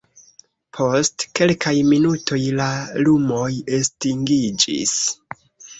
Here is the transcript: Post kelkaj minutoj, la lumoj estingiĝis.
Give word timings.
Post 0.77 1.25
kelkaj 1.41 1.75
minutoj, 1.91 2.41
la 2.63 2.67
lumoj 3.09 3.47
estingiĝis. 3.81 4.99